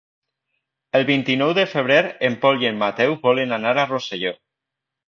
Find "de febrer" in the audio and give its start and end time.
1.59-2.01